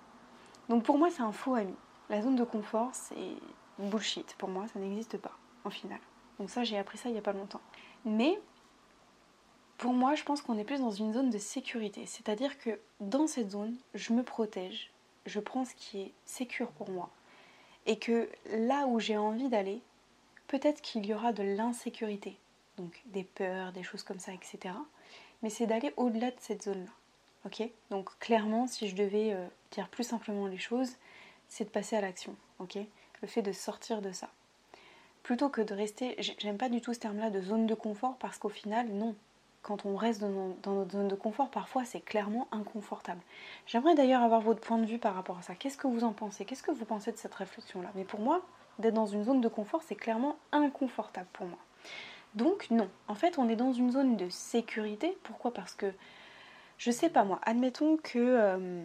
Donc 0.68 0.84
pour 0.84 0.98
moi, 0.98 1.10
c'est 1.10 1.22
un 1.22 1.32
faux 1.32 1.54
ami. 1.54 1.74
La 2.08 2.22
zone 2.22 2.36
de 2.36 2.44
confort, 2.44 2.90
c'est 2.92 3.36
bullshit. 3.78 4.34
Pour 4.38 4.48
moi, 4.48 4.66
ça 4.68 4.78
n'existe 4.78 5.18
pas, 5.18 5.36
en 5.64 5.70
final. 5.70 6.00
Donc 6.38 6.50
ça, 6.50 6.64
j'ai 6.64 6.78
appris 6.78 6.98
ça 6.98 7.08
il 7.08 7.12
n'y 7.12 7.18
a 7.18 7.22
pas 7.22 7.32
longtemps. 7.32 7.60
Mais 8.04 8.40
pour 9.78 9.92
moi, 9.92 10.14
je 10.14 10.22
pense 10.22 10.42
qu'on 10.42 10.58
est 10.58 10.64
plus 10.64 10.80
dans 10.80 10.90
une 10.90 11.12
zone 11.12 11.30
de 11.30 11.38
sécurité. 11.38 12.06
C'est-à-dire 12.06 12.58
que 12.58 12.78
dans 13.00 13.26
cette 13.26 13.50
zone, 13.50 13.76
je 13.94 14.12
me 14.12 14.22
protège, 14.22 14.90
je 15.26 15.40
prends 15.40 15.64
ce 15.64 15.74
qui 15.74 16.00
est 16.00 16.12
sécure 16.24 16.70
pour 16.72 16.90
moi. 16.90 17.10
Et 17.86 17.98
que 17.98 18.28
là 18.50 18.86
où 18.86 19.00
j'ai 19.00 19.16
envie 19.16 19.48
d'aller, 19.48 19.82
peut-être 20.52 20.82
qu'il 20.82 21.06
y 21.06 21.14
aura 21.14 21.32
de 21.32 21.42
l'insécurité. 21.42 22.36
Donc 22.76 23.00
des 23.06 23.24
peurs, 23.24 23.72
des 23.72 23.82
choses 23.82 24.02
comme 24.02 24.18
ça, 24.18 24.32
etc. 24.34 24.74
Mais 25.42 25.48
c'est 25.48 25.66
d'aller 25.66 25.94
au-delà 25.96 26.30
de 26.30 26.36
cette 26.40 26.64
zone-là. 26.64 26.90
Ok? 27.46 27.66
Donc 27.88 28.10
clairement, 28.18 28.66
si 28.66 28.86
je 28.86 28.94
devais 28.94 29.32
euh, 29.32 29.46
dire 29.70 29.88
plus 29.88 30.04
simplement 30.04 30.46
les 30.46 30.58
choses, 30.58 30.90
c'est 31.48 31.64
de 31.64 31.70
passer 31.70 31.96
à 31.96 32.02
l'action. 32.02 32.36
Ok? 32.58 32.76
Le 33.22 33.28
fait 33.28 33.40
de 33.40 33.50
sortir 33.52 34.02
de 34.02 34.12
ça. 34.12 34.28
Plutôt 35.22 35.48
que 35.48 35.62
de 35.62 35.72
rester, 35.72 36.16
j'aime 36.18 36.58
pas 36.58 36.68
du 36.68 36.82
tout 36.82 36.92
ce 36.92 37.00
terme-là 37.00 37.30
de 37.30 37.40
zone 37.40 37.66
de 37.66 37.74
confort 37.74 38.16
parce 38.18 38.36
qu'au 38.36 38.50
final, 38.50 38.88
non. 38.88 39.14
Quand 39.62 39.86
on 39.86 39.96
reste 39.96 40.20
dans, 40.20 40.54
dans 40.62 40.74
notre 40.74 40.92
zone 40.92 41.08
de 41.08 41.14
confort, 41.14 41.48
parfois 41.48 41.86
c'est 41.86 42.00
clairement 42.00 42.46
inconfortable. 42.52 43.22
J'aimerais 43.66 43.94
d'ailleurs 43.94 44.22
avoir 44.22 44.42
votre 44.42 44.60
point 44.60 44.78
de 44.78 44.86
vue 44.86 44.98
par 44.98 45.14
rapport 45.14 45.38
à 45.38 45.42
ça. 45.42 45.54
Qu'est-ce 45.54 45.78
que 45.78 45.86
vous 45.86 46.04
en 46.04 46.12
pensez? 46.12 46.44
Qu'est-ce 46.44 46.62
que 46.62 46.72
vous 46.72 46.84
pensez 46.84 47.10
de 47.10 47.16
cette 47.16 47.34
réflexion-là? 47.34 47.90
Mais 47.94 48.04
pour 48.04 48.20
moi, 48.20 48.42
d'être 48.78 48.94
dans 48.94 49.06
une 49.06 49.24
zone 49.24 49.40
de 49.40 49.48
confort, 49.48 49.82
c'est 49.82 49.94
clairement 49.94 50.36
inconfortable 50.52 51.28
pour 51.32 51.46
moi. 51.46 51.58
Donc 52.34 52.70
non, 52.70 52.88
en 53.08 53.14
fait 53.14 53.38
on 53.38 53.48
est 53.48 53.56
dans 53.56 53.72
une 53.72 53.90
zone 53.90 54.16
de 54.16 54.28
sécurité. 54.28 55.16
Pourquoi? 55.22 55.52
Parce 55.52 55.74
que, 55.74 55.92
je 56.78 56.90
sais 56.90 57.10
pas 57.10 57.24
moi, 57.24 57.40
admettons 57.42 57.96
que... 57.96 58.18
Euh, 58.18 58.84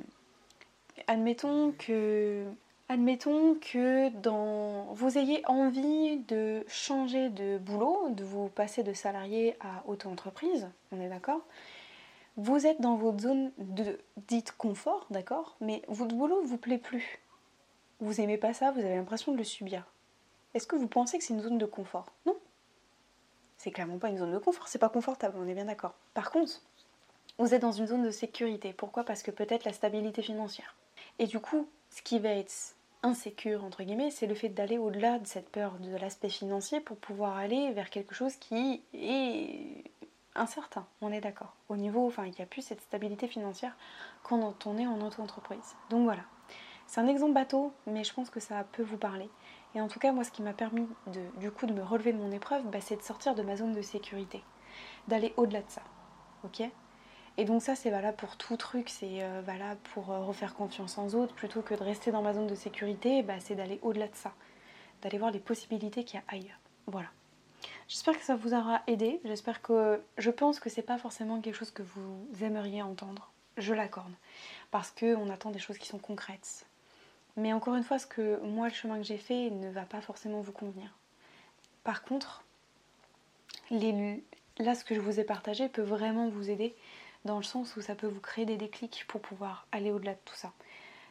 admettons 1.08 1.74
que... 1.77 2.46
Admettons 2.89 3.56
que 3.56 4.08
dans, 4.22 4.94
vous 4.94 5.17
ayez 5.17 5.46
envie 5.46 6.20
de 6.20 6.63
changer 6.70 7.27
de 7.27 7.58
boulot, 7.58 8.08
de 8.12 8.24
vous 8.24 8.48
passer 8.48 8.82
de 8.82 8.94
salarié 8.94 9.58
à 9.60 9.84
auto-entreprise, 9.88 10.70
on 10.94 11.01
est 11.01 11.10
d'accord? 11.10 11.41
Vous 12.38 12.65
êtes 12.65 12.79
dans 12.79 12.96
votre 12.96 13.20
zone 13.20 13.51
de 13.58 14.00
dite 14.29 14.53
confort, 14.58 15.06
d'accord? 15.10 15.58
Mais 15.60 15.82
votre 15.89 16.15
boulot 16.15 16.41
vous 16.46 16.56
plaît 16.58 16.77
plus. 16.77 17.20
Vous 18.00 18.22
aimez 18.22 18.38
pas 18.38 18.54
ça, 18.54 18.72
vous 18.72 18.80
avez 18.80 18.96
l'impression 18.96 19.32
de 19.32 19.38
le 19.38 19.44
subir. 19.44 19.84
Est-ce 20.54 20.68
que 20.68 20.75
vous 20.75 20.88
pensez 20.88 21.18
que 21.18 21.24
c'est 21.24 21.34
une 21.34 21.42
zone 21.42 21.58
de 21.58 21.66
confort? 21.66 22.08
Non, 22.25 22.38
c'est 23.58 23.72
clairement 23.72 23.98
pas 23.98 24.10
une 24.10 24.18
zone 24.18 24.34
de 24.34 24.38
confort, 24.38 24.68
c'est 24.68 24.80
pas 24.80 24.89
confortable, 24.89 25.38
on 25.39 25.48
est 25.48 25.54
bien 25.54 25.66
d'accord. 25.66 25.96
Par 26.13 26.32
contre, 26.32 26.62
vous 27.39 27.54
êtes 27.54 27.62
dans 27.62 27.72
une 27.72 27.88
zone 27.88 28.04
de 28.04 28.12
sécurité. 28.12 28.74
Pourquoi? 28.74 29.04
Parce 29.04 29.24
que 29.24 29.32
peut-être 29.32 29.66
la 29.66 29.74
stabilité 29.74 30.22
financière. 30.22 30.75
Et 31.20 31.27
du 31.27 31.39
coup, 31.39 31.68
ce 31.89 32.01
qui 32.01 32.20
va 32.20 32.30
être 32.30 32.54
insécure, 33.04 33.63
entre 33.63 33.84
guillemets, 33.84 34.12
c'est 34.12 34.27
le 34.27 34.36
fait 34.36 34.50
d'aller 34.50 34.77
au-delà 34.77 35.20
de 35.20 35.27
cette 35.27 35.50
peur 35.50 35.74
de 35.80 35.96
l'aspect 35.98 36.30
financier 36.30 36.80
pour 36.80 36.98
pouvoir 36.98 37.38
aller 37.38 37.72
vers 37.74 37.89
quelque 37.89 38.16
chose 38.16 38.36
qui 38.36 38.82
est 38.94 39.84
incertain, 40.36 40.86
on 41.01 41.12
est 41.12 41.22
d'accord. 41.22 41.56
Au 41.70 41.77
niveau, 41.77 42.06
enfin, 42.08 42.25
il 42.25 42.32
n'y 42.32 42.42
a 42.42 42.46
plus 42.46 42.62
cette 42.62 42.82
stabilité 42.82 43.27
financière 43.27 43.75
quand 44.24 44.66
on 44.68 44.77
est 44.77 44.88
en 44.88 45.01
auto-entreprise. 45.01 45.75
Donc 45.89 46.04
voilà. 46.04 46.22
C'est 46.88 47.01
un 47.01 47.08
exemple 47.08 47.34
bateau, 47.34 47.74
mais 47.86 48.03
je 48.03 48.13
pense 48.13 48.29
que 48.29 48.39
ça 48.39 48.63
peut 48.72 48.84
vous 48.84 48.98
parler. 48.98 49.29
Et 49.75 49.82
en 49.82 49.88
tout 49.88 50.00
cas, 50.00 50.13
moi, 50.13 50.24
ce 50.24 50.32
qui 50.32 50.41
m'a 50.41 50.53
permis 50.53 50.88
de, 51.08 51.22
du 51.39 51.51
coup 51.51 51.65
de 51.65 51.74
me 51.74 51.84
relever 51.84 52.13
de 52.13 52.17
mon 52.17 52.32
épreuve, 52.32 52.65
bah, 52.67 52.79
c'est 52.82 52.96
de 52.96 53.01
sortir 53.01 53.36
de 53.36 53.44
ma 53.44 53.58
zone 53.58 53.74
de 53.74 53.82
sécurité, 53.82 54.41
d'aller 55.08 55.34
au-delà 55.36 55.62
de 55.62 55.70
ça. 55.70 55.82
Ok? 56.44 56.63
Et 57.39 57.46
donc 57.46 57.62
ça, 57.62 57.75
c'est 57.75 57.91
valable 57.91 58.17
pour 58.17 58.38
tout 58.38 58.58
truc, 58.58 58.89
c'est 58.89 59.22
euh, 59.22 59.41
valable 59.46 59.79
pour 59.94 60.12
euh, 60.12 60.24
refaire 60.24 60.56
confiance 60.56 60.98
en 60.98 61.08
autres, 61.10 61.36
plutôt 61.36 61.62
que 61.62 61.75
de 61.75 61.84
rester 61.84 62.12
dans 62.12 62.22
ma 62.24 62.34
zone 62.34 62.48
de 62.48 62.56
sécurité, 62.56 63.22
bah, 63.22 63.39
c'est 63.39 63.56
d'aller 63.56 63.79
au-delà 63.84 64.08
de 64.08 64.15
ça, 64.15 64.34
d'aller 65.01 65.17
voir 65.17 65.32
les 65.32 65.39
possibilités 65.39 66.03
qu'il 66.03 66.20
y 66.20 66.24
a 66.24 66.25
ailleurs. 66.29 66.60
Voilà. 66.88 67.10
J'espère 67.88 68.17
que 68.17 68.24
ça 68.24 68.36
vous 68.36 68.53
aura 68.53 68.82
aidé. 68.88 69.20
J'espère 69.25 69.62
que 69.62 70.01
je 70.17 70.32
pense 70.32 70.60
que 70.60 70.70
c'est 70.70 70.82
pas 70.82 70.98
forcément 70.98 71.41
quelque 71.41 71.56
chose 71.56 71.72
que 71.72 71.84
vous 71.84 72.27
aimeriez 72.41 72.82
entendre. 72.82 73.32
Je 73.58 73.74
l'accorde 73.74 74.13
parce 74.72 74.91
que 74.91 75.15
on 75.15 75.29
attend 75.29 75.51
des 75.51 75.60
choses 75.60 75.77
qui 75.77 75.88
sont 75.88 75.98
concrètes. 75.98 76.65
Mais 77.38 77.53
encore 77.53 77.75
une 77.75 77.84
fois, 77.84 78.00
ce 78.00 78.08
que 78.08 78.39
moi, 78.41 78.67
le 78.67 78.74
chemin 78.74 78.98
que 78.98 79.03
j'ai 79.03 79.17
fait 79.17 79.50
ne 79.51 79.70
va 79.70 79.84
pas 79.84 80.01
forcément 80.01 80.41
vous 80.41 80.51
convenir. 80.51 80.98
Par 81.84 82.03
contre, 82.03 82.44
là, 83.72 84.75
ce 84.75 84.84
que 84.84 84.96
je 84.96 85.00
vous 85.00 85.20
ai 85.20 85.24
partagé 85.24 85.70
peut 85.70 85.84
vraiment 85.84 86.29
vous 86.29 86.50
aider 86.50 86.75
dans 87.25 87.38
le 87.38 87.44
sens 87.44 87.75
où 87.75 87.82
ça 87.82 87.96
peut 87.96 88.08
vous 88.08 88.20
créer 88.20 88.46
des 88.46 88.58
déclics 88.58 89.06
pour 89.08 89.22
pouvoir 89.22 89.67
aller 89.72 89.91
au-delà 89.91 90.13
de 90.13 90.20
tout 90.25 90.36
ça. 90.36 90.51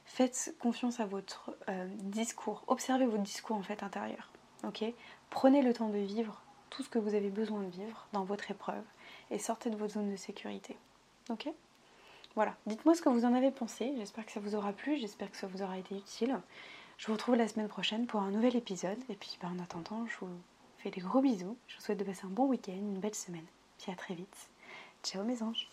Faites 0.04 0.54
confiance 0.60 1.00
à 1.00 1.06
votre 1.06 1.56
euh, 1.68 1.86
discours, 2.02 2.64
observez 2.68 3.06
votre 3.06 3.22
discours 3.22 3.56
en 3.56 3.62
fait 3.62 3.82
intérieur. 3.82 4.30
Prenez 5.30 5.62
le 5.62 5.72
temps 5.72 5.88
de 5.88 5.98
vivre 5.98 6.42
tout 6.70 6.82
ce 6.82 6.88
que 6.88 6.98
vous 6.98 7.14
avez 7.14 7.30
besoin 7.30 7.62
de 7.62 7.70
vivre 7.70 8.08
dans 8.12 8.24
votre 8.24 8.50
épreuve 8.50 8.84
et 9.30 9.38
sortez 9.38 9.70
de 9.70 9.76
votre 9.76 9.94
zone 9.94 10.10
de 10.10 10.16
sécurité. 10.16 10.76
Voilà, 12.36 12.54
dites-moi 12.66 12.94
ce 12.94 13.00
que 13.00 13.08
vous 13.08 13.24
en 13.24 13.32
avez 13.32 13.50
pensé, 13.50 13.94
j'espère 13.96 14.26
que 14.26 14.30
ça 14.30 14.40
vous 14.40 14.54
aura 14.54 14.74
plu, 14.74 14.98
j'espère 14.98 15.30
que 15.30 15.38
ça 15.38 15.46
vous 15.46 15.62
aura 15.62 15.78
été 15.78 15.96
utile. 15.96 16.38
Je 16.98 17.06
vous 17.06 17.14
retrouve 17.14 17.34
la 17.34 17.48
semaine 17.48 17.66
prochaine 17.66 18.06
pour 18.06 18.20
un 18.20 18.30
nouvel 18.30 18.54
épisode, 18.56 18.98
et 19.08 19.14
puis 19.14 19.38
bah, 19.40 19.48
en 19.48 19.58
attendant, 19.58 20.06
je 20.06 20.18
vous 20.20 20.28
fais 20.76 20.90
des 20.90 21.00
gros 21.00 21.22
bisous, 21.22 21.56
je 21.66 21.76
vous 21.76 21.82
souhaite 21.82 21.98
de 21.98 22.04
passer 22.04 22.26
un 22.26 22.30
bon 22.30 22.46
week-end, 22.46 22.72
une 22.74 23.00
belle 23.00 23.14
semaine, 23.14 23.46
puis 23.78 23.90
à 23.90 23.96
très 23.96 24.14
vite. 24.14 24.50
Ciao 25.02 25.24
mes 25.24 25.42
anges 25.42 25.70